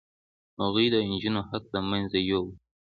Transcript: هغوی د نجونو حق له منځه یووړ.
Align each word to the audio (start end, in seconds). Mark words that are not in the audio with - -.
هغوی 0.61 0.85
د 0.93 0.95
نجونو 1.09 1.41
حق 1.49 1.65
له 1.75 1.79
منځه 1.89 2.19
یووړ. 2.29 2.47